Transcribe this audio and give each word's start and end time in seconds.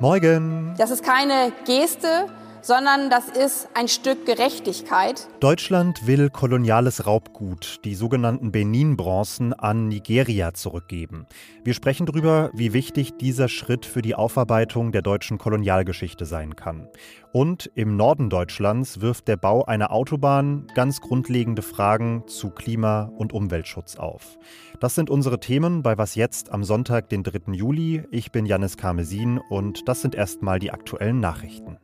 Morgen. 0.00 0.74
Das 0.78 0.92
ist 0.92 1.02
keine 1.02 1.52
Geste, 1.64 2.26
sondern 2.68 3.08
das 3.08 3.30
ist 3.30 3.66
ein 3.72 3.88
Stück 3.88 4.26
Gerechtigkeit. 4.26 5.26
Deutschland 5.40 6.06
will 6.06 6.28
koloniales 6.28 7.06
Raubgut, 7.06 7.80
die 7.82 7.94
sogenannten 7.94 8.52
Benin-Bronzen, 8.52 9.54
an 9.54 9.88
Nigeria 9.88 10.52
zurückgeben. 10.52 11.24
Wir 11.64 11.72
sprechen 11.72 12.04
darüber, 12.04 12.50
wie 12.52 12.74
wichtig 12.74 13.16
dieser 13.16 13.48
Schritt 13.48 13.86
für 13.86 14.02
die 14.02 14.14
Aufarbeitung 14.14 14.92
der 14.92 15.00
deutschen 15.00 15.38
Kolonialgeschichte 15.38 16.26
sein 16.26 16.56
kann. 16.56 16.88
Und 17.32 17.70
im 17.74 17.96
Norden 17.96 18.28
Deutschlands 18.28 19.00
wirft 19.00 19.28
der 19.28 19.38
Bau 19.38 19.64
einer 19.64 19.90
Autobahn 19.90 20.66
ganz 20.74 21.00
grundlegende 21.00 21.62
Fragen 21.62 22.24
zu 22.26 22.50
Klima- 22.50 23.10
und 23.16 23.32
Umweltschutz 23.32 23.96
auf. 23.96 24.36
Das 24.78 24.94
sind 24.94 25.08
unsere 25.08 25.40
Themen 25.40 25.82
bei 25.82 25.96
Was 25.96 26.16
jetzt 26.16 26.52
am 26.52 26.64
Sonntag, 26.64 27.08
den 27.08 27.22
3. 27.22 27.54
Juli. 27.54 28.04
Ich 28.10 28.30
bin 28.30 28.44
Janis 28.44 28.76
Karmesin 28.76 29.40
und 29.48 29.88
das 29.88 30.02
sind 30.02 30.14
erstmal 30.14 30.58
die 30.58 30.70
aktuellen 30.70 31.20
Nachrichten. 31.20 31.78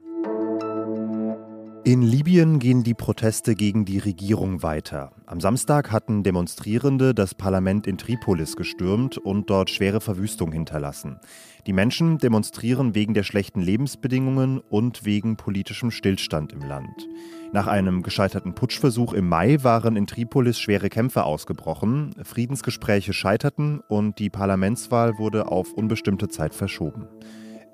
In 1.87 2.01
Libyen 2.01 2.61
gehen 2.61 2.83
die 2.83 2.95
Proteste 2.95 3.55
gegen 3.55 3.85
die 3.85 3.99
Regierung 3.99 4.63
weiter. 4.63 5.13
Am 5.27 5.39
Samstag 5.39 5.93
hatten 5.93 6.23
Demonstrierende 6.23 7.13
das 7.13 7.35
Parlament 7.35 7.87
in 7.87 7.99
Tripolis 7.99 8.57
gestürmt 8.57 9.19
und 9.19 9.51
dort 9.51 9.69
schwere 9.69 10.01
Verwüstung 10.01 10.51
hinterlassen. 10.51 11.21
Die 11.67 11.75
Menschen 11.75 12.17
demonstrieren 12.17 12.95
wegen 12.95 13.13
der 13.13 13.23
schlechten 13.23 13.61
Lebensbedingungen 13.61 14.61
und 14.61 15.05
wegen 15.05 15.37
politischem 15.37 15.91
Stillstand 15.91 16.55
im 16.55 16.63
Land. 16.63 17.07
Nach 17.53 17.67
einem 17.67 18.03
gescheiterten 18.03 18.55
Putschversuch 18.55 19.13
im 19.13 19.29
Mai 19.29 19.59
waren 19.61 19.97
in 19.97 20.07
Tripolis 20.07 20.59
schwere 20.59 20.89
Kämpfe 20.89 21.25
ausgebrochen, 21.25 22.15
Friedensgespräche 22.23 23.13
scheiterten 23.13 23.81
und 23.89 24.19
die 24.19 24.31
Parlamentswahl 24.31 25.19
wurde 25.19 25.49
auf 25.49 25.75
unbestimmte 25.75 26.31
Zeit 26.31 26.55
verschoben. 26.55 27.09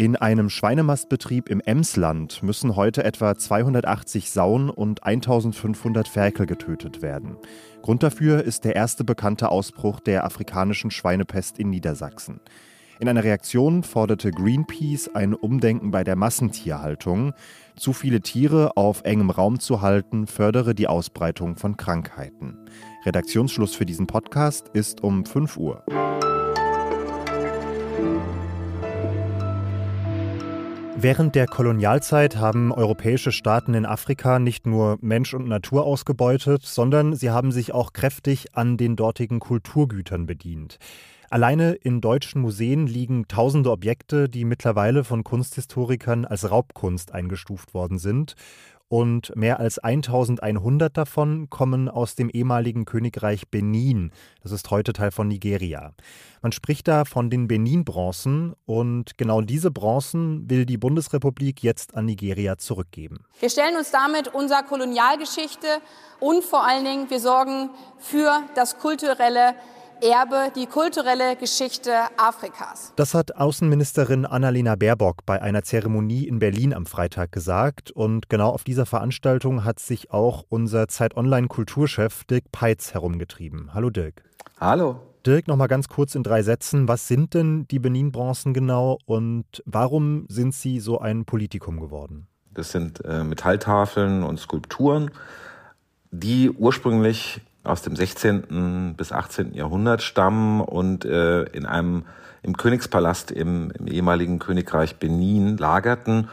In 0.01 0.17
einem 0.17 0.49
Schweinemastbetrieb 0.49 1.51
im 1.51 1.61
Emsland 1.61 2.43
müssen 2.43 2.75
heute 2.75 3.05
etwa 3.05 3.37
280 3.37 4.31
Sauen 4.31 4.71
und 4.71 5.05
1500 5.05 6.09
Ferkel 6.09 6.47
getötet 6.47 7.03
werden. 7.03 7.37
Grund 7.83 8.03
dafür 8.03 8.43
ist 8.43 8.65
der 8.65 8.77
erste 8.77 9.05
bekannte 9.05 9.51
Ausbruch 9.51 10.01
der 10.01 10.25
afrikanischen 10.25 10.91
Schweinepest 10.91 11.59
in 11.59 11.69
Niedersachsen. 11.69 12.41
In 12.99 13.11
einer 13.11 13.25
Reaktion 13.25 13.83
forderte 13.83 14.31
Greenpeace 14.31 15.11
ein 15.15 15.35
Umdenken 15.35 15.91
bei 15.91 16.03
der 16.03 16.17
Massentierhaltung. 16.17 17.35
Zu 17.77 17.93
viele 17.93 18.23
Tiere 18.23 18.79
auf 18.79 19.03
engem 19.05 19.29
Raum 19.29 19.61
zu 19.61 19.83
halten, 19.83 20.27
fördere 20.27 20.75
die 20.75 20.87
Ausbreitung 20.87 21.57
von 21.57 21.77
Krankheiten. 21.77 22.57
Redaktionsschluss 23.05 23.75
für 23.75 23.85
diesen 23.85 24.07
Podcast 24.07 24.69
ist 24.73 25.03
um 25.03 25.27
5 25.27 25.59
Uhr. 25.59 25.85
Während 31.03 31.35
der 31.35 31.47
Kolonialzeit 31.47 32.37
haben 32.37 32.73
europäische 32.73 33.33
Staaten 33.33 33.73
in 33.73 33.87
Afrika 33.87 34.39
nicht 34.39 34.67
nur 34.67 34.99
Mensch 35.01 35.33
und 35.33 35.49
Natur 35.49 35.87
ausgebeutet, 35.87 36.63
sondern 36.63 37.15
sie 37.15 37.31
haben 37.31 37.53
sich 37.53 37.73
auch 37.73 37.95
kräftig 37.95 38.55
an 38.55 38.77
den 38.77 38.97
dortigen 38.97 39.41
Kulturgütern 39.41 40.27
bedient. 40.27 40.79
Alleine 41.31 41.73
in 41.73 42.03
deutschen 42.03 42.43
Museen 42.43 42.87
liegen 42.87 43.29
tausende 43.29 43.71
Objekte, 43.71 44.29
die 44.29 44.45
mittlerweile 44.45 45.03
von 45.03 45.25
Kunsthistorikern 45.25 46.27
als 46.27 46.51
Raubkunst 46.51 47.15
eingestuft 47.15 47.73
worden 47.73 47.99
sind 47.99 48.35
und 48.91 49.35
mehr 49.37 49.61
als 49.61 49.79
1100 49.79 50.97
davon 50.97 51.49
kommen 51.49 51.89
aus 51.89 52.17
dem 52.17 52.29
ehemaligen 52.29 52.87
Königreich 52.87 53.49
Benin. 53.49 54.11
Das 54.43 54.51
ist 54.51 54.69
heute 54.73 54.93
Teil 54.93 55.13
von 55.13 55.29
Nigeria. 55.29 55.93
Man 56.43 56.51
spricht 56.51 56.89
da 56.89 57.05
von 57.05 57.31
den 57.31 57.47
Benin-Bronzen 57.47 58.57
und 58.67 59.17
genau 59.17 59.43
diese 59.43 59.71
Bronzen 59.71 60.51
will 60.51 60.67
die 60.67 60.77
Bundesrepublik 60.77 61.63
jetzt 61.63 61.95
an 61.95 62.07
Nigeria 62.07 62.59
zurückgeben. 62.59 63.25
Wir 63.39 63.49
stellen 63.49 63.77
uns 63.77 63.93
damit 63.93 64.35
unserer 64.35 64.65
Kolonialgeschichte 64.65 65.69
und 66.19 66.43
vor 66.43 66.67
allen 66.67 66.85
Dingen 66.85 67.11
wir 67.11 67.21
sorgen 67.21 67.71
für 67.99 68.43
das 68.57 68.79
kulturelle 68.79 69.55
Erbe, 70.03 70.51
die 70.57 70.67
kulturelle 70.67 71.37
Geschichte 71.37 71.93
Afrikas. 72.17 72.93
Das 72.97 73.13
hat 73.13 73.37
Außenministerin 73.37 74.25
Annalena 74.25 74.75
Baerbock 74.75 75.27
bei 75.27 75.43
einer 75.43 75.63
Zeremonie 75.63 76.27
in 76.27 76.39
Berlin 76.39 76.73
am 76.73 76.87
Freitag 76.87 77.33
gesagt. 77.33 77.91
Und 77.91 78.31
genau 78.31 78.49
auf 78.49 78.65
dieser 78.65 78.87
Veranstaltung 78.87 79.65
hat 79.65 79.79
sich 79.79 80.11
auch 80.11 80.45
unser 80.49 80.89
Zeit 80.89 81.17
Online 81.17 81.49
Kulturchef 81.49 82.25
Dirk 82.25 82.51
Peitz 82.51 82.95
herumgetrieben. 82.95 83.75
Hallo 83.75 83.91
Dirk. 83.91 84.23
Hallo. 84.59 85.01
Dirk, 85.27 85.49
noch 85.49 85.57
mal 85.57 85.67
ganz 85.67 85.89
kurz 85.89 86.15
in 86.15 86.23
drei 86.23 86.43
Sätzen. 86.43 86.89
Was 86.89 87.07
sind 87.07 87.35
denn 87.35 87.69
die 87.69 87.79
Benin-Bronzen 87.79 88.55
genau 88.55 88.99
und 89.05 89.45
warum 89.67 90.25
sind 90.29 90.55
sie 90.55 90.81
so 90.81 90.99
ein 90.99 91.27
Politikum 91.27 91.79
geworden? 91.79 92.27
Das 92.55 92.73
sind 92.73 93.05
äh, 93.05 93.23
Metalltafeln 93.23 94.23
und 94.23 94.41
Skulpturen, 94.41 95.11
die 96.11 96.51
ursprünglich 96.51 97.43
aus 97.65 97.83
dem 97.83 97.97
16. 97.97 98.95
bis 98.97 99.13
18. 99.13 99.55
Jahrhundert 99.55 100.03
stammen 100.03 100.61
und 100.61 101.05
äh, 101.05 101.43
in 101.45 101.67
einem 101.67 102.05
im 102.43 102.57
Königspalast 102.57 103.31
im, 103.31 103.71
im 103.79 103.87
ehemaligen 103.87 104.39
Königreich 104.39 104.97
Benin 104.97 105.59
lagerten 105.59 106.29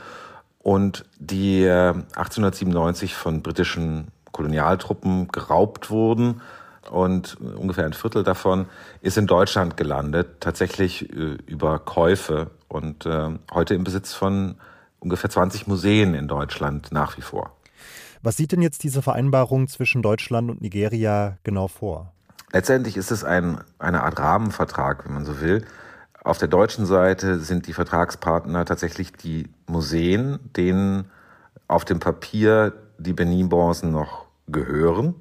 und 0.59 1.05
die 1.19 1.63
äh, 1.63 1.93
1897 2.15 3.13
von 3.15 3.41
britischen 3.41 4.07
Kolonialtruppen 4.31 5.27
geraubt 5.29 5.89
wurden 5.89 6.41
und 6.89 7.37
ungefähr 7.41 7.85
ein 7.85 7.93
Viertel 7.93 8.23
davon 8.23 8.67
ist 9.01 9.17
in 9.17 9.27
Deutschland 9.27 9.75
gelandet, 9.75 10.39
tatsächlich 10.39 11.09
äh, 11.09 11.37
über 11.45 11.79
Käufe 11.79 12.51
und 12.69 13.05
äh, 13.05 13.29
heute 13.53 13.73
im 13.73 13.83
Besitz 13.83 14.13
von 14.13 14.55
ungefähr 14.99 15.29
20 15.29 15.67
Museen 15.67 16.13
in 16.13 16.27
Deutschland 16.27 16.91
nach 16.91 17.17
wie 17.17 17.21
vor. 17.21 17.56
Was 18.27 18.35
sieht 18.35 18.51
denn 18.51 18.61
jetzt 18.61 18.83
diese 18.83 19.01
Vereinbarung 19.01 19.69
zwischen 19.69 20.01
Deutschland 20.01 20.51
und 20.51 20.61
Nigeria 20.61 21.37
genau 21.43 21.69
vor? 21.69 22.11
Letztendlich 22.51 22.97
ist 22.97 23.09
es 23.09 23.23
ein, 23.23 23.61
eine 23.79 24.03
Art 24.03 24.19
Rahmenvertrag, 24.19 25.05
wenn 25.05 25.13
man 25.13 25.23
so 25.23 25.39
will. 25.39 25.63
Auf 26.25 26.37
der 26.37 26.49
deutschen 26.49 26.85
Seite 26.85 27.39
sind 27.39 27.67
die 27.67 27.73
Vertragspartner 27.73 28.65
tatsächlich 28.65 29.13
die 29.13 29.47
Museen, 29.65 30.39
denen 30.57 31.05
auf 31.69 31.85
dem 31.85 32.01
Papier 32.01 32.73
die 32.97 33.13
Benin-Bronzen 33.13 33.93
noch 33.93 34.25
gehören. 34.49 35.15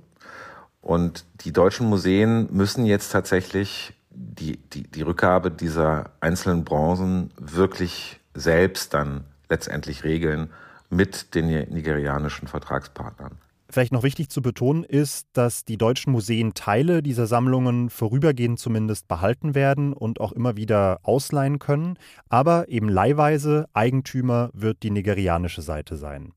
Und 0.81 1.27
die 1.43 1.53
deutschen 1.53 1.89
Museen 1.89 2.49
müssen 2.51 2.87
jetzt 2.87 3.13
tatsächlich 3.13 3.95
die, 4.11 4.57
die, 4.57 4.83
die 4.83 5.03
Rückgabe 5.03 5.53
dieser 5.53 6.11
einzelnen 6.19 6.65
Bronzen 6.65 7.31
wirklich 7.39 8.19
selbst 8.35 8.95
dann 8.95 9.27
letztendlich 9.49 10.03
regeln 10.03 10.51
mit 10.91 11.35
den 11.35 11.47
nigerianischen 11.47 12.49
Vertragspartnern. 12.49 13.39
Vielleicht 13.69 13.93
noch 13.93 14.05
wichtig 14.05 14.31
zu 14.31 14.43
betonen 14.43 14.85
ist, 14.85 15.27
dass 15.33 15.65
die 15.65 15.77
deutschen 15.77 16.13
Museen 16.13 16.55
Teile 16.55 17.03
dieser 17.03 17.27
Sammlungen 17.27 17.91
vorübergehend 17.91 18.61
zumindest 18.61 19.09
behalten 19.09 19.57
werden 19.57 19.93
und 19.93 20.21
auch 20.21 20.31
immer 20.33 20.57
wieder 20.57 21.01
ausleihen 21.03 21.59
können, 21.59 21.99
aber 22.29 22.69
eben 22.69 22.89
leihweise 22.89 23.69
Eigentümer 23.73 24.51
wird 24.53 24.85
die 24.85 24.91
nigerianische 24.91 25.63
Seite 25.63 25.97
sein. 25.97 26.33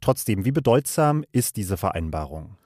Trotzdem, 0.00 0.44
wie 0.44 0.52
bedeutsam 0.52 1.24
ist 1.30 1.56
diese 1.56 1.76
Vereinbarung? 1.76 2.56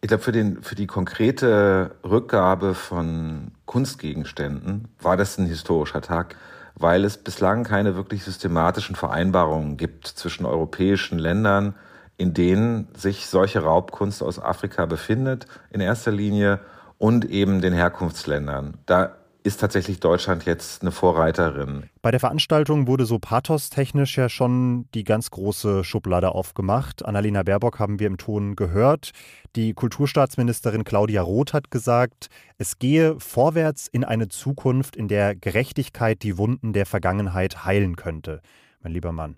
Ich 0.00 0.08
glaube, 0.08 0.22
für, 0.22 0.56
für 0.62 0.74
die 0.76 0.86
konkrete 0.86 1.96
Rückgabe 2.04 2.74
von 2.74 3.52
Kunstgegenständen 3.64 4.88
war 5.00 5.16
das 5.16 5.38
ein 5.38 5.46
historischer 5.46 6.02
Tag 6.02 6.36
weil 6.78 7.04
es 7.04 7.16
bislang 7.16 7.64
keine 7.64 7.96
wirklich 7.96 8.24
systematischen 8.24 8.96
Vereinbarungen 8.96 9.76
gibt 9.76 10.06
zwischen 10.06 10.46
europäischen 10.46 11.18
Ländern, 11.18 11.74
in 12.16 12.34
denen 12.34 12.88
sich 12.94 13.26
solche 13.26 13.60
Raubkunst 13.60 14.22
aus 14.22 14.40
Afrika 14.40 14.86
befindet, 14.86 15.46
in 15.70 15.80
erster 15.80 16.12
Linie, 16.12 16.60
und 16.98 17.24
eben 17.24 17.60
den 17.60 17.72
Herkunftsländern. 17.72 18.78
Da 18.86 19.17
ist 19.48 19.60
tatsächlich 19.60 19.98
Deutschland 19.98 20.44
jetzt 20.44 20.82
eine 20.82 20.92
Vorreiterin. 20.92 21.84
Bei 22.02 22.10
der 22.10 22.20
Veranstaltung 22.20 22.86
wurde 22.86 23.06
so 23.06 23.18
pathostechnisch 23.18 24.16
ja 24.18 24.28
schon 24.28 24.86
die 24.94 25.04
ganz 25.04 25.30
große 25.30 25.84
Schublade 25.84 26.30
aufgemacht. 26.32 27.04
Annalena 27.04 27.42
Baerbock 27.42 27.78
haben 27.78 27.98
wir 27.98 28.06
im 28.06 28.18
Ton 28.18 28.54
gehört. 28.54 29.10
Die 29.56 29.72
Kulturstaatsministerin 29.72 30.84
Claudia 30.84 31.22
Roth 31.22 31.54
hat 31.54 31.70
gesagt, 31.70 32.28
es 32.58 32.78
gehe 32.78 33.18
vorwärts 33.18 33.88
in 33.88 34.04
eine 34.04 34.28
Zukunft, 34.28 34.94
in 34.94 35.08
der 35.08 35.34
Gerechtigkeit 35.34 36.22
die 36.22 36.36
Wunden 36.36 36.74
der 36.74 36.84
Vergangenheit 36.84 37.64
heilen 37.64 37.96
könnte. 37.96 38.42
Mein 38.82 38.92
lieber 38.92 39.12
Mann. 39.12 39.36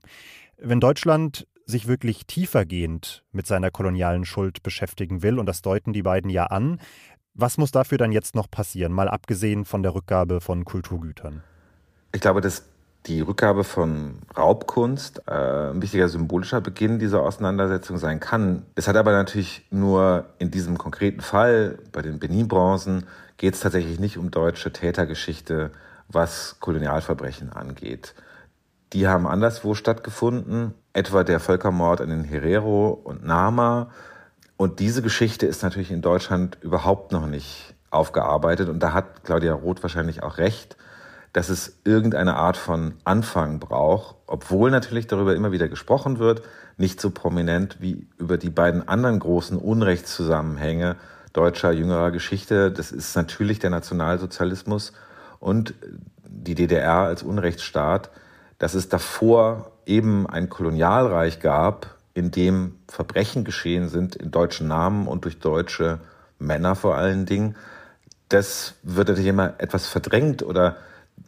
Wenn 0.58 0.80
Deutschland 0.80 1.46
sich 1.70 1.86
wirklich 1.86 2.26
tiefergehend 2.26 3.22
mit 3.32 3.46
seiner 3.46 3.70
kolonialen 3.70 4.24
Schuld 4.24 4.62
beschäftigen 4.62 5.22
will, 5.22 5.38
und 5.38 5.46
das 5.46 5.62
deuten 5.62 5.92
die 5.92 6.02
beiden 6.02 6.30
ja 6.30 6.46
an, 6.46 6.80
was 7.40 7.58
muss 7.58 7.70
dafür 7.70 7.98
dann 7.98 8.12
jetzt 8.12 8.34
noch 8.34 8.50
passieren, 8.50 8.92
mal 8.92 9.08
abgesehen 9.08 9.64
von 9.64 9.82
der 9.82 9.94
Rückgabe 9.94 10.40
von 10.40 10.64
Kulturgütern? 10.64 11.42
Ich 12.12 12.20
glaube, 12.20 12.40
dass 12.40 12.64
die 13.06 13.20
Rückgabe 13.20 13.64
von 13.64 14.18
Raubkunst 14.36 15.22
äh, 15.26 15.70
ein 15.70 15.80
wichtiger 15.80 16.08
symbolischer 16.08 16.60
Beginn 16.60 16.98
dieser 16.98 17.22
Auseinandersetzung 17.22 17.96
sein 17.96 18.20
kann. 18.20 18.64
Es 18.74 18.88
hat 18.88 18.96
aber 18.96 19.12
natürlich 19.12 19.66
nur 19.70 20.26
in 20.38 20.50
diesem 20.50 20.76
konkreten 20.76 21.22
Fall, 21.22 21.78
bei 21.92 22.02
den 22.02 22.18
Benin-Bronzen, 22.18 23.04
geht 23.38 23.54
es 23.54 23.60
tatsächlich 23.60 23.98
nicht 23.98 24.18
um 24.18 24.30
deutsche 24.30 24.72
Tätergeschichte, 24.72 25.70
was 26.08 26.56
Kolonialverbrechen 26.60 27.52
angeht. 27.52 28.14
die 28.92 29.06
haben 29.06 29.26
anderswo 29.26 29.74
stattgefunden, 29.74 30.74
etwa 30.92 31.22
der 31.22 31.38
Völkermord 31.40 32.00
an 32.00 32.08
den 32.08 32.24
Herero 32.24 32.88
und 32.88 33.24
Nama. 33.24 33.90
Und 34.60 34.78
diese 34.78 35.00
Geschichte 35.00 35.46
ist 35.46 35.62
natürlich 35.62 35.90
in 35.90 36.02
Deutschland 36.02 36.58
überhaupt 36.60 37.12
noch 37.12 37.26
nicht 37.26 37.74
aufgearbeitet. 37.88 38.68
Und 38.68 38.80
da 38.80 38.92
hat 38.92 39.24
Claudia 39.24 39.54
Roth 39.54 39.82
wahrscheinlich 39.82 40.22
auch 40.22 40.36
recht, 40.36 40.76
dass 41.32 41.48
es 41.48 41.80
irgendeine 41.84 42.36
Art 42.36 42.58
von 42.58 42.92
Anfang 43.04 43.58
braucht, 43.58 44.16
obwohl 44.26 44.70
natürlich 44.70 45.06
darüber 45.06 45.34
immer 45.34 45.50
wieder 45.50 45.70
gesprochen 45.70 46.18
wird, 46.18 46.42
nicht 46.76 47.00
so 47.00 47.08
prominent 47.08 47.78
wie 47.80 48.06
über 48.18 48.36
die 48.36 48.50
beiden 48.50 48.86
anderen 48.86 49.18
großen 49.18 49.56
Unrechtszusammenhänge 49.56 50.96
deutscher 51.32 51.72
jüngerer 51.72 52.10
Geschichte. 52.10 52.70
Das 52.70 52.92
ist 52.92 53.16
natürlich 53.16 53.60
der 53.60 53.70
Nationalsozialismus 53.70 54.92
und 55.38 55.72
die 56.28 56.54
DDR 56.54 56.96
als 56.96 57.22
Unrechtsstaat 57.22 58.10
dass 58.60 58.74
es 58.74 58.90
davor 58.90 59.72
eben 59.86 60.28
ein 60.28 60.50
Kolonialreich 60.50 61.40
gab, 61.40 61.96
in 62.14 62.30
dem 62.30 62.76
Verbrechen 62.88 63.44
geschehen 63.44 63.88
sind 63.88 64.16
in 64.16 64.30
deutschen 64.30 64.68
Namen 64.68 65.06
und 65.06 65.24
durch 65.24 65.38
deutsche 65.38 66.00
Männer 66.38 66.74
vor 66.74 66.96
allen 66.96 67.26
Dingen. 67.26 67.56
Das 68.28 68.74
wird 68.82 69.08
natürlich 69.08 69.30
immer 69.30 69.54
etwas 69.58 69.86
verdrängt 69.86 70.42
oder 70.42 70.76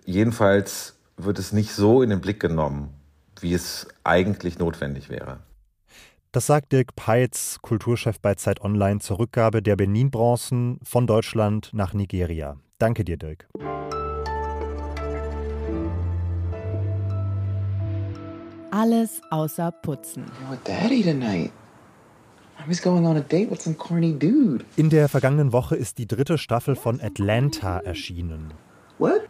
jedenfalls 0.04 0.96
wird 1.16 1.38
es 1.38 1.52
nicht 1.52 1.72
so 1.72 2.02
in 2.02 2.10
den 2.10 2.20
Blick 2.20 2.40
genommen, 2.40 2.90
wie 3.40 3.54
es 3.54 3.88
eigentlich 4.04 4.58
notwendig 4.58 5.08
wäre. 5.08 5.38
Das 6.32 6.46
sagt 6.46 6.72
Dirk 6.72 6.96
Peitz, 6.96 7.58
Kulturchef 7.60 8.18
bei 8.18 8.34
Zeit 8.36 8.62
Online, 8.62 9.00
zur 9.00 9.18
Rückgabe 9.18 9.62
der 9.62 9.76
Benin-Bronzen 9.76 10.78
von 10.82 11.06
Deutschland 11.06 11.70
nach 11.74 11.92
Nigeria. 11.92 12.56
Danke 12.78 13.04
dir, 13.04 13.18
Dirk. 13.18 13.48
Alles 18.74 19.20
außer 19.28 19.70
Putzen. 19.70 20.24
In 24.76 24.88
der 24.88 25.08
vergangenen 25.10 25.52
Woche 25.52 25.76
ist 25.76 25.98
die 25.98 26.06
dritte 26.06 26.38
Staffel 26.38 26.74
von 26.74 26.98
Atlanta 26.98 27.80
erschienen. 27.80 28.54
What? 28.98 29.28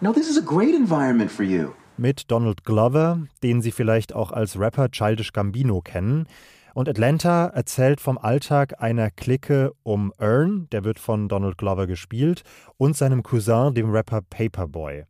No, 0.00 0.12
this 0.12 0.30
is 0.30 0.38
a 0.38 0.40
great 0.40 0.72
environment 0.72 1.32
for 1.32 1.44
you. 1.44 1.70
Mit 1.96 2.30
Donald 2.30 2.62
Glover, 2.62 3.26
den 3.42 3.60
Sie 3.60 3.72
vielleicht 3.72 4.14
auch 4.14 4.30
als 4.30 4.56
Rapper 4.56 4.88
Childish 4.92 5.32
Gambino 5.32 5.80
kennen. 5.80 6.28
Und 6.78 6.88
Atlanta 6.88 7.46
erzählt 7.46 8.00
vom 8.00 8.18
Alltag 8.18 8.80
einer 8.80 9.10
Clique 9.10 9.72
um 9.82 10.12
Earn, 10.16 10.68
der 10.70 10.84
wird 10.84 11.00
von 11.00 11.28
Donald 11.28 11.58
Glover 11.58 11.88
gespielt, 11.88 12.44
und 12.76 12.96
seinem 12.96 13.24
Cousin, 13.24 13.74
dem 13.74 13.90
Rapper 13.90 14.22
Paperboy. 14.22 15.02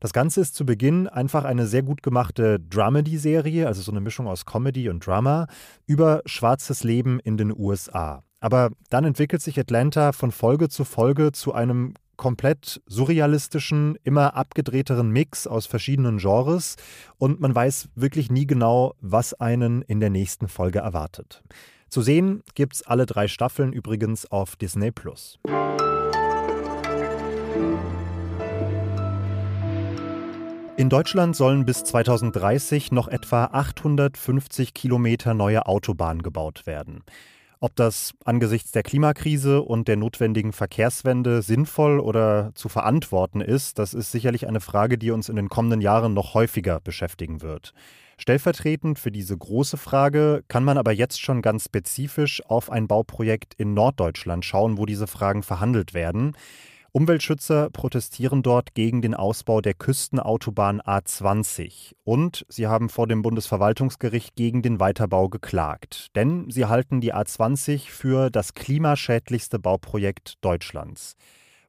Das 0.00 0.12
Ganze 0.12 0.42
ist 0.42 0.54
zu 0.54 0.66
Beginn 0.66 1.08
einfach 1.08 1.46
eine 1.46 1.66
sehr 1.66 1.82
gut 1.82 2.02
gemachte 2.02 2.60
Dramedy-Serie, 2.60 3.66
also 3.66 3.80
so 3.80 3.90
eine 3.90 4.02
Mischung 4.02 4.28
aus 4.28 4.44
Comedy 4.44 4.90
und 4.90 5.06
Drama, 5.06 5.46
über 5.86 6.20
schwarzes 6.26 6.84
Leben 6.84 7.20
in 7.20 7.38
den 7.38 7.58
USA. 7.58 8.22
Aber 8.40 8.72
dann 8.90 9.06
entwickelt 9.06 9.40
sich 9.40 9.58
Atlanta 9.58 10.12
von 10.12 10.30
Folge 10.30 10.68
zu 10.68 10.84
Folge 10.84 11.32
zu 11.32 11.54
einem 11.54 11.94
komplett 12.16 12.82
surrealistischen, 12.86 13.98
immer 14.04 14.34
abgedrehteren 14.34 15.10
Mix 15.10 15.46
aus 15.46 15.66
verschiedenen 15.66 16.18
Genres 16.18 16.76
und 17.18 17.40
man 17.40 17.54
weiß 17.54 17.88
wirklich 17.94 18.30
nie 18.30 18.46
genau, 18.46 18.94
was 19.00 19.34
einen 19.34 19.82
in 19.82 20.00
der 20.00 20.10
nächsten 20.10 20.48
Folge 20.48 20.80
erwartet. 20.80 21.42
Zu 21.88 22.02
sehen 22.02 22.42
gibt's 22.54 22.82
alle 22.82 23.06
drei 23.06 23.28
Staffeln 23.28 23.72
übrigens 23.72 24.26
auf 24.26 24.56
Disney 24.56 24.90
Plus. 24.90 25.38
In 30.76 30.88
Deutschland 30.88 31.36
sollen 31.36 31.64
bis 31.64 31.84
2030 31.84 32.90
noch 32.90 33.06
etwa 33.06 33.44
850 33.44 34.74
Kilometer 34.74 35.32
neue 35.32 35.66
Autobahnen 35.66 36.22
gebaut 36.22 36.66
werden. 36.66 37.04
Ob 37.64 37.74
das 37.76 38.12
angesichts 38.26 38.72
der 38.72 38.82
Klimakrise 38.82 39.62
und 39.62 39.88
der 39.88 39.96
notwendigen 39.96 40.52
Verkehrswende 40.52 41.40
sinnvoll 41.40 41.98
oder 41.98 42.52
zu 42.54 42.68
verantworten 42.68 43.40
ist, 43.40 43.78
das 43.78 43.94
ist 43.94 44.12
sicherlich 44.12 44.46
eine 44.46 44.60
Frage, 44.60 44.98
die 44.98 45.10
uns 45.10 45.30
in 45.30 45.36
den 45.36 45.48
kommenden 45.48 45.80
Jahren 45.80 46.12
noch 46.12 46.34
häufiger 46.34 46.80
beschäftigen 46.80 47.40
wird. 47.40 47.72
Stellvertretend 48.18 48.98
für 48.98 49.10
diese 49.10 49.34
große 49.34 49.78
Frage 49.78 50.44
kann 50.46 50.62
man 50.62 50.76
aber 50.76 50.92
jetzt 50.92 51.22
schon 51.22 51.40
ganz 51.40 51.64
spezifisch 51.64 52.44
auf 52.44 52.70
ein 52.70 52.86
Bauprojekt 52.86 53.54
in 53.54 53.72
Norddeutschland 53.72 54.44
schauen, 54.44 54.76
wo 54.76 54.84
diese 54.84 55.06
Fragen 55.06 55.42
verhandelt 55.42 55.94
werden. 55.94 56.36
Umweltschützer 56.96 57.70
protestieren 57.70 58.44
dort 58.44 58.72
gegen 58.74 59.02
den 59.02 59.14
Ausbau 59.14 59.60
der 59.60 59.74
Küstenautobahn 59.74 60.80
A20 60.80 61.96
und 62.04 62.46
sie 62.48 62.68
haben 62.68 62.88
vor 62.88 63.08
dem 63.08 63.20
Bundesverwaltungsgericht 63.20 64.36
gegen 64.36 64.62
den 64.62 64.78
Weiterbau 64.78 65.28
geklagt, 65.28 66.14
denn 66.14 66.48
sie 66.52 66.66
halten 66.66 67.00
die 67.00 67.12
A20 67.12 67.90
für 67.90 68.30
das 68.30 68.54
klimaschädlichste 68.54 69.58
Bauprojekt 69.58 70.34
Deutschlands. 70.40 71.16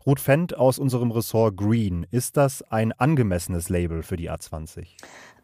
Ruth 0.05 0.19
Fendt 0.19 0.55
aus 0.55 0.77
unserem 0.77 1.09
Ressort 1.09 1.57
Green, 1.57 2.05
ist 2.11 2.37
das 2.37 2.63
ein 2.69 2.91
angemessenes 2.91 3.69
Label 3.69 4.03
für 4.03 4.17
die 4.17 4.29
A20? 4.29 4.85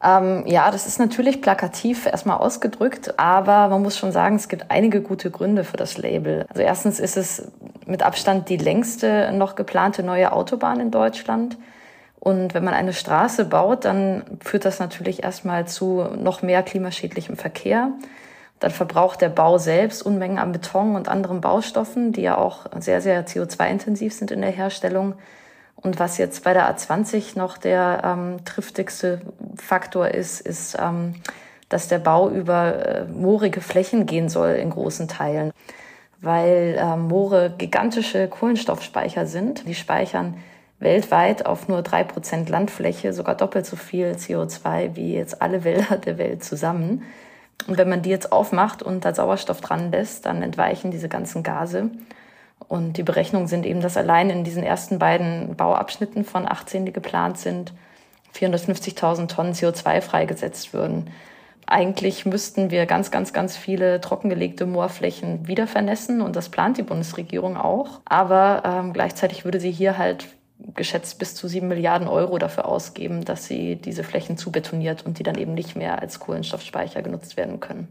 Ähm, 0.03 0.43
ja, 0.45 0.69
das 0.69 0.85
ist 0.85 0.99
natürlich 0.99 1.41
plakativ 1.41 2.05
erstmal 2.05 2.37
ausgedrückt, 2.37 3.19
aber 3.19 3.69
man 3.69 3.81
muss 3.81 3.97
schon 3.97 4.11
sagen, 4.11 4.35
es 4.35 4.49
gibt 4.49 4.69
einige 4.69 5.01
gute 5.01 5.31
Gründe 5.31 5.63
für 5.63 5.77
das 5.77 5.97
Label. 5.97 6.45
Also 6.49 6.61
erstens 6.61 6.99
ist 6.99 7.17
es 7.17 7.51
mit 7.87 8.03
Abstand 8.03 8.49
die 8.49 8.57
längste 8.57 9.31
noch 9.31 9.55
geplante 9.55 10.03
neue 10.03 10.31
Autobahn 10.31 10.79
in 10.79 10.91
Deutschland. 10.91 11.57
Und 12.19 12.53
wenn 12.53 12.63
man 12.63 12.75
eine 12.75 12.93
Straße 12.93 13.45
baut, 13.45 13.85
dann 13.85 14.23
führt 14.41 14.65
das 14.65 14.79
natürlich 14.79 15.23
erstmal 15.23 15.67
zu 15.67 16.03
noch 16.19 16.43
mehr 16.43 16.61
klimaschädlichem 16.61 17.35
Verkehr. 17.35 17.93
Dann 18.61 18.69
verbraucht 18.71 19.21
der 19.21 19.29
Bau 19.29 19.57
selbst 19.57 20.03
Unmengen 20.03 20.37
an 20.37 20.51
Beton 20.51 20.95
und 20.95 21.09
anderen 21.09 21.41
Baustoffen, 21.41 22.13
die 22.13 22.21
ja 22.21 22.37
auch 22.37 22.67
sehr, 22.79 23.01
sehr 23.01 23.25
CO2-intensiv 23.25 24.13
sind 24.13 24.29
in 24.29 24.41
der 24.41 24.51
Herstellung. 24.51 25.15
Und 25.75 25.99
was 25.99 26.19
jetzt 26.19 26.43
bei 26.43 26.53
der 26.53 26.71
A20 26.71 27.39
noch 27.39 27.57
der 27.57 28.03
ähm, 28.05 28.45
triftigste 28.45 29.21
Faktor 29.55 30.09
ist, 30.09 30.41
ist, 30.41 30.77
ähm, 30.79 31.15
dass 31.69 31.87
der 31.87 31.97
Bau 31.97 32.29
über 32.29 32.85
äh, 32.85 33.05
moorige 33.05 33.61
Flächen 33.61 34.05
gehen 34.05 34.29
soll 34.29 34.51
in 34.51 34.69
großen 34.69 35.07
Teilen, 35.07 35.53
weil 36.21 36.77
äh, 36.79 36.95
Moore 36.97 37.55
gigantische 37.57 38.27
Kohlenstoffspeicher 38.27 39.25
sind. 39.25 39.67
Die 39.67 39.73
speichern 39.73 40.35
weltweit 40.77 41.47
auf 41.47 41.67
nur 41.67 41.81
drei 41.81 42.03
Prozent 42.03 42.47
Landfläche 42.49 43.11
sogar 43.11 43.33
doppelt 43.33 43.65
so 43.65 43.75
viel 43.75 44.11
CO2 44.11 44.95
wie 44.95 45.15
jetzt 45.15 45.41
alle 45.41 45.63
Wälder 45.63 45.97
der 45.97 46.19
Welt 46.19 46.43
zusammen. 46.43 47.01
Und 47.67 47.77
wenn 47.77 47.89
man 47.89 48.01
die 48.01 48.09
jetzt 48.09 48.31
aufmacht 48.31 48.83
und 48.83 49.05
da 49.05 49.13
Sauerstoff 49.13 49.61
dran 49.61 49.91
lässt, 49.91 50.25
dann 50.25 50.41
entweichen 50.41 50.91
diese 50.91 51.09
ganzen 51.09 51.43
Gase. 51.43 51.89
Und 52.67 52.97
die 52.97 53.03
Berechnungen 53.03 53.47
sind 53.47 53.65
eben, 53.65 53.81
dass 53.81 53.97
allein 53.97 54.29
in 54.29 54.43
diesen 54.43 54.63
ersten 54.63 54.99
beiden 54.99 55.55
Bauabschnitten 55.55 56.23
von 56.23 56.47
18, 56.47 56.85
die 56.85 56.93
geplant 56.93 57.37
sind, 57.37 57.73
450.000 58.35 59.27
Tonnen 59.27 59.53
CO2 59.53 60.01
freigesetzt 60.01 60.73
würden. 60.73 61.09
Eigentlich 61.67 62.25
müssten 62.25 62.71
wir 62.71 62.85
ganz, 62.85 63.11
ganz, 63.11 63.33
ganz 63.33 63.55
viele 63.57 64.01
trockengelegte 64.01 64.65
Moorflächen 64.65 65.47
wieder 65.47 65.67
vernässen 65.67 66.21
und 66.21 66.35
das 66.35 66.49
plant 66.49 66.77
die 66.77 66.83
Bundesregierung 66.83 67.57
auch. 67.57 68.01
Aber 68.05 68.63
ähm, 68.65 68.93
gleichzeitig 68.93 69.45
würde 69.45 69.59
sie 69.59 69.71
hier 69.71 69.97
halt 69.97 70.27
geschätzt 70.75 71.19
bis 71.19 71.35
zu 71.35 71.47
sieben 71.47 71.67
Milliarden 71.67 72.07
Euro 72.07 72.37
dafür 72.37 72.65
ausgeben, 72.65 73.25
dass 73.25 73.45
sie 73.45 73.75
diese 73.75 74.03
Flächen 74.03 74.37
zubetoniert 74.37 75.05
und 75.05 75.19
die 75.19 75.23
dann 75.23 75.37
eben 75.37 75.53
nicht 75.53 75.75
mehr 75.75 76.01
als 76.01 76.19
Kohlenstoffspeicher 76.19 77.01
genutzt 77.01 77.37
werden 77.37 77.59
können. 77.59 77.87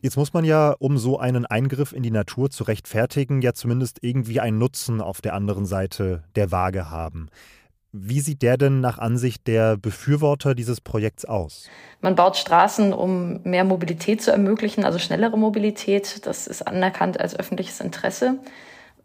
Jetzt 0.00 0.16
muss 0.16 0.32
man 0.32 0.44
ja, 0.44 0.74
um 0.80 0.98
so 0.98 1.18
einen 1.20 1.46
Eingriff 1.46 1.92
in 1.92 2.02
die 2.02 2.10
Natur 2.10 2.50
zu 2.50 2.64
rechtfertigen, 2.64 3.40
ja 3.40 3.52
zumindest 3.52 3.98
irgendwie 4.02 4.40
einen 4.40 4.58
Nutzen 4.58 5.00
auf 5.00 5.20
der 5.20 5.34
anderen 5.34 5.64
Seite 5.64 6.24
der 6.34 6.50
Waage 6.50 6.90
haben. 6.90 7.28
Wie 7.92 8.20
sieht 8.20 8.42
der 8.42 8.56
denn 8.56 8.80
nach 8.80 8.98
Ansicht 8.98 9.46
der 9.46 9.76
Befürworter 9.76 10.54
dieses 10.54 10.80
Projekts 10.80 11.26
aus? 11.26 11.68
Man 12.00 12.16
baut 12.16 12.38
Straßen, 12.38 12.92
um 12.92 13.42
mehr 13.44 13.64
Mobilität 13.64 14.22
zu 14.22 14.32
ermöglichen, 14.32 14.84
also 14.84 14.98
schnellere 14.98 15.38
Mobilität. 15.38 16.26
Das 16.26 16.46
ist 16.46 16.66
anerkannt 16.66 17.20
als 17.20 17.38
öffentliches 17.38 17.80
Interesse. 17.80 18.38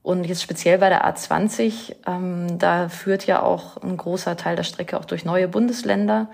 Und 0.08 0.24
jetzt 0.24 0.42
speziell 0.42 0.78
bei 0.78 0.88
der 0.88 1.06
A20, 1.06 1.96
ähm, 2.08 2.58
da 2.60 2.88
führt 2.88 3.28
ja 3.28 3.44
auch 3.44 3.76
ein 3.82 3.98
großer 3.98 4.38
Teil 4.38 4.56
der 4.56 4.64
Strecke 4.64 4.98
auch 4.98 5.04
durch 5.04 5.26
neue 5.26 5.50
Bundesländer 5.50 6.30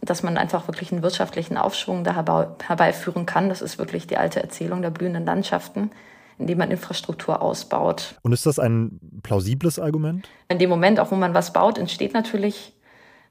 dass 0.00 0.22
man 0.22 0.36
einfach 0.36 0.68
wirklich 0.68 0.90
einen 0.90 1.02
wirtschaftlichen 1.02 1.56
Aufschwung 1.56 2.02
da 2.02 2.14
herbeiführen 2.14 3.26
kann. 3.26 3.48
Das 3.48 3.62
ist 3.62 3.78
wirklich 3.78 4.06
die 4.06 4.16
alte 4.16 4.42
Erzählung 4.42 4.82
der 4.82 4.90
blühenden 4.90 5.24
Landschaften, 5.24 5.90
indem 6.38 6.58
man 6.58 6.70
Infrastruktur 6.70 7.42
ausbaut. 7.42 8.16
Und 8.22 8.32
ist 8.32 8.46
das 8.46 8.58
ein 8.58 8.98
plausibles 9.22 9.78
Argument? 9.78 10.28
In 10.48 10.58
dem 10.58 10.70
Moment, 10.70 10.98
auch 10.98 11.10
wo 11.10 11.14
man 11.14 11.34
was 11.34 11.52
baut, 11.52 11.78
entsteht 11.78 12.14
natürlich 12.14 12.72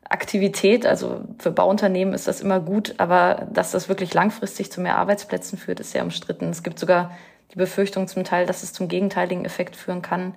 Aktivität. 0.07 0.85
Also 0.85 1.21
für 1.39 1.51
Bauunternehmen 1.51 2.13
ist 2.13 2.27
das 2.27 2.41
immer 2.41 2.59
gut, 2.59 2.93
aber 2.99 3.47
dass 3.51 3.71
das 3.71 3.89
wirklich 3.89 4.13
langfristig 4.13 4.71
zu 4.71 4.79
mehr 4.81 4.97
Arbeitsplätzen 4.97 5.57
führt, 5.57 5.79
ist 5.79 5.91
sehr 5.91 6.03
umstritten. 6.03 6.49
Es 6.49 6.63
gibt 6.63 6.79
sogar 6.79 7.11
die 7.51 7.57
Befürchtung 7.57 8.07
zum 8.07 8.23
Teil, 8.23 8.45
dass 8.45 8.63
es 8.63 8.73
zum 8.73 8.87
gegenteiligen 8.87 9.45
Effekt 9.45 9.75
führen 9.75 10.01
kann, 10.01 10.35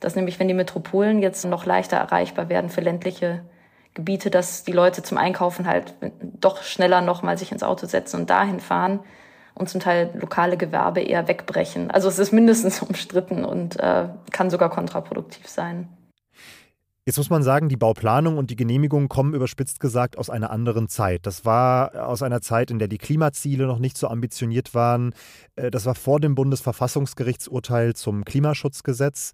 dass 0.00 0.16
nämlich, 0.16 0.38
wenn 0.38 0.48
die 0.48 0.54
Metropolen 0.54 1.22
jetzt 1.22 1.44
noch 1.44 1.64
leichter 1.64 1.96
erreichbar 1.96 2.48
werden 2.48 2.70
für 2.70 2.80
ländliche 2.80 3.42
Gebiete, 3.94 4.30
dass 4.30 4.64
die 4.64 4.72
Leute 4.72 5.02
zum 5.02 5.18
Einkaufen 5.18 5.66
halt 5.66 5.94
doch 6.20 6.62
schneller 6.62 7.00
nochmal 7.00 7.36
sich 7.36 7.52
ins 7.52 7.62
Auto 7.62 7.86
setzen 7.86 8.20
und 8.20 8.30
dahin 8.30 8.60
fahren 8.60 9.00
und 9.54 9.68
zum 9.68 9.80
Teil 9.80 10.10
lokale 10.18 10.56
Gewerbe 10.56 11.00
eher 11.00 11.28
wegbrechen. 11.28 11.90
Also 11.90 12.08
es 12.08 12.18
ist 12.18 12.32
mindestens 12.32 12.82
umstritten 12.82 13.44
und 13.44 13.78
äh, 13.78 14.08
kann 14.30 14.50
sogar 14.50 14.70
kontraproduktiv 14.70 15.46
sein. 15.48 15.88
Jetzt 17.04 17.16
muss 17.16 17.30
man 17.30 17.42
sagen, 17.42 17.68
die 17.68 17.76
Bauplanung 17.76 18.38
und 18.38 18.50
die 18.50 18.56
Genehmigung 18.56 19.08
kommen 19.08 19.34
überspitzt 19.34 19.80
gesagt 19.80 20.16
aus 20.16 20.30
einer 20.30 20.50
anderen 20.50 20.88
Zeit. 20.88 21.26
Das 21.26 21.44
war 21.44 22.06
aus 22.06 22.22
einer 22.22 22.40
Zeit, 22.40 22.70
in 22.70 22.78
der 22.78 22.86
die 22.86 22.98
Klimaziele 22.98 23.66
noch 23.66 23.80
nicht 23.80 23.98
so 23.98 24.06
ambitioniert 24.06 24.72
waren. 24.72 25.12
Äh, 25.56 25.72
das 25.72 25.84
war 25.84 25.96
vor 25.96 26.20
dem 26.20 26.36
Bundesverfassungsgerichtsurteil 26.36 27.94
zum 27.94 28.24
Klimaschutzgesetz. 28.24 29.32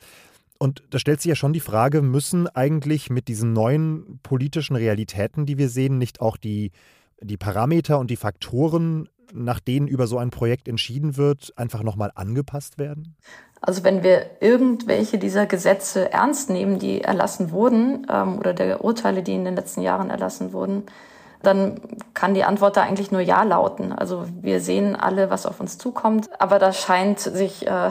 Und 0.58 0.82
da 0.90 0.98
stellt 0.98 1.20
sich 1.20 1.28
ja 1.28 1.36
schon 1.36 1.52
die 1.52 1.60
Frage, 1.60 2.00
müssen 2.00 2.48
eigentlich 2.48 3.10
mit 3.10 3.28
diesen 3.28 3.52
neuen 3.52 4.18
politischen 4.22 4.74
Realitäten, 4.74 5.44
die 5.44 5.58
wir 5.58 5.68
sehen, 5.68 5.98
nicht 5.98 6.22
auch 6.22 6.38
die, 6.38 6.72
die 7.20 7.36
Parameter 7.36 7.98
und 7.98 8.10
die 8.10 8.16
Faktoren, 8.16 9.10
nach 9.34 9.60
denen 9.60 9.88
über 9.88 10.06
so 10.06 10.16
ein 10.16 10.30
Projekt 10.30 10.68
entschieden 10.68 11.18
wird, 11.18 11.52
einfach 11.56 11.82
nochmal 11.82 12.12
angepasst 12.14 12.78
werden? 12.78 13.14
Also 13.60 13.84
wenn 13.84 14.02
wir 14.02 14.26
irgendwelche 14.40 15.18
dieser 15.18 15.46
Gesetze 15.46 16.12
ernst 16.12 16.50
nehmen, 16.50 16.78
die 16.78 17.02
erlassen 17.02 17.50
wurden, 17.50 18.06
ähm, 18.10 18.38
oder 18.38 18.54
der 18.54 18.84
Urteile, 18.84 19.22
die 19.22 19.34
in 19.34 19.44
den 19.44 19.56
letzten 19.56 19.82
Jahren 19.82 20.10
erlassen 20.10 20.52
wurden, 20.52 20.84
dann 21.42 21.80
kann 22.14 22.34
die 22.34 22.44
Antwort 22.44 22.76
da 22.76 22.82
eigentlich 22.82 23.12
nur 23.12 23.20
Ja 23.20 23.42
lauten. 23.44 23.92
Also 23.92 24.24
wir 24.40 24.60
sehen 24.60 24.96
alle, 24.96 25.30
was 25.30 25.46
auf 25.46 25.60
uns 25.60 25.78
zukommt, 25.78 26.28
aber 26.40 26.58
da 26.58 26.72
scheint 26.72 27.20
sich 27.20 27.66
äh, 27.66 27.90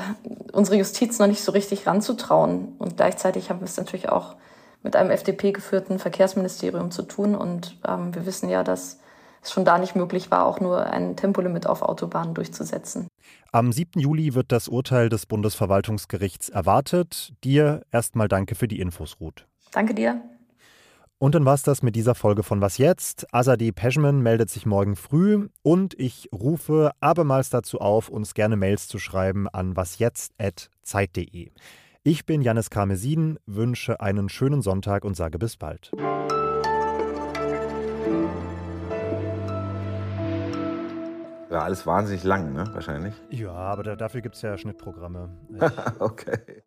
unsere 0.52 0.78
Justiz 0.78 1.18
noch 1.20 1.28
nicht 1.28 1.44
so 1.44 1.52
richtig 1.54 1.88
ranzutrauen. 1.88 2.76
Und 2.78 2.98
gleichzeitig 2.98 3.50
haben 3.50 3.62
wir 3.62 3.66
es 3.66 3.78
natürlich 3.78 4.10
auch 4.10 4.36
mit 4.84 4.96
einem 4.96 5.12
FDP-geführten 5.12 6.00
Verkehrsministerium 6.00 6.92
zu 6.92 7.04
tun. 7.04 7.36
Und 7.36 7.78
ähm, 7.88 8.14
wir 8.14 8.26
wissen 8.26 8.50
ja, 8.50 8.64
dass 8.64 9.00
es 9.41 9.51
schon 9.51 9.65
da 9.65 9.77
nicht 9.77 9.96
möglich 9.96 10.32
war, 10.32 10.46
auch 10.46 10.60
nur 10.60 10.86
ein 10.86 11.15
Tempolimit 11.15 11.67
auf 11.67 11.82
Autobahnen 11.82 12.34
durchzusetzen. 12.34 13.08
Am 13.51 13.72
7. 13.72 14.00
Juli 14.00 14.34
wird 14.34 14.51
das 14.51 14.67
Urteil 14.67 15.10
des 15.10 15.25
Bundesverwaltungsgerichts 15.25 16.50
erwartet. 16.50 17.34
Dir 17.44 17.82
erstmal 17.91 18.27
danke 18.27 18.56
für 18.56 18.67
die 18.67 18.79
Infos, 18.79 19.17
Ruth. 19.20 19.48
Danke 19.72 19.94
dir. 19.94 20.22
Und 21.20 21.34
dann 21.34 21.46
war 21.46 21.56
es 21.56 21.63
das 21.63 21.82
mit 21.82 21.96
dieser 21.96 22.13
Folge 22.13 22.44
von 22.44 22.62
Was 22.62 22.77
jetzt? 22.77 23.34
Azadeh 23.34 23.72
Pejman 23.72 24.22
meldet 24.22 24.51
sich 24.51 24.67
morgen 24.67 24.96
früh 24.96 25.50
und 25.63 26.00
ich 26.00 26.29
rufe 26.32 26.91
abermals 27.00 27.50
dazu 27.50 27.79
auf, 27.79 28.10
uns 28.10 28.36
gerne 28.36 28.56
Mails 28.56 28.88
zu 28.88 29.00
schreiben 29.00 29.48
an 29.50 29.75
wasjetzt.zeit.de. 29.75 31.50
Ich 32.03 32.25
bin 32.25 32.41
Janis 32.41 32.70
Karmesin, 32.70 33.39
wünsche 33.48 34.00
einen 34.00 34.29
schönen 34.29 34.62
Sonntag 34.62 35.03
und 35.03 35.15
sage 35.15 35.39
bis 35.39 35.58
bald. 35.58 35.91
War 41.50 41.63
alles 41.63 41.86
wahnsinnig 41.88 42.24
lang, 42.24 42.54
ne? 42.54 42.66
Wahrscheinlich. 42.74 43.13
Ja, 43.30 43.51
aber 43.51 43.84
da, 43.84 43.96
dafür 43.96 44.22
gibt 44.22 44.36
es 44.36 44.42
ja 44.42 44.58
Schnittprogramme. 44.58 45.30
okay. 46.00 46.63